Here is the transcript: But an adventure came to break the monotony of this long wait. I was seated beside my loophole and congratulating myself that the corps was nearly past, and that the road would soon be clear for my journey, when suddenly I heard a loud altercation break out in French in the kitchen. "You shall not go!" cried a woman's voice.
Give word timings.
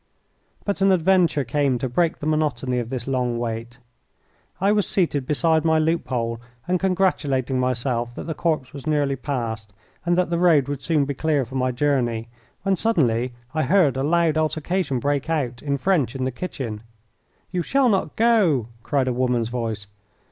But 0.65 0.81
an 0.81 0.91
adventure 0.91 1.43
came 1.43 1.77
to 1.77 1.87
break 1.87 2.17
the 2.17 2.25
monotony 2.25 2.79
of 2.79 2.89
this 2.89 3.05
long 3.05 3.37
wait. 3.37 3.77
I 4.59 4.71
was 4.71 4.87
seated 4.87 5.27
beside 5.27 5.63
my 5.63 5.77
loophole 5.77 6.41
and 6.67 6.79
congratulating 6.79 7.59
myself 7.59 8.15
that 8.15 8.23
the 8.23 8.33
corps 8.33 8.73
was 8.73 8.87
nearly 8.87 9.15
past, 9.15 9.73
and 10.03 10.17
that 10.17 10.31
the 10.31 10.39
road 10.39 10.67
would 10.67 10.81
soon 10.81 11.05
be 11.05 11.13
clear 11.13 11.45
for 11.45 11.53
my 11.53 11.71
journey, 11.71 12.29
when 12.63 12.75
suddenly 12.77 13.33
I 13.53 13.61
heard 13.61 13.95
a 13.95 14.01
loud 14.01 14.39
altercation 14.39 14.99
break 14.99 15.29
out 15.29 15.61
in 15.61 15.77
French 15.77 16.15
in 16.15 16.23
the 16.25 16.31
kitchen. 16.31 16.81
"You 17.51 17.61
shall 17.61 17.87
not 17.87 18.15
go!" 18.15 18.69
cried 18.81 19.07
a 19.07 19.13
woman's 19.13 19.49
voice. 19.49 19.85